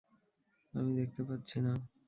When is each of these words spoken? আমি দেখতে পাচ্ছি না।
আমি 0.73 0.91
দেখতে 0.99 1.21
পাচ্ছি 1.27 1.57
না। 1.65 1.73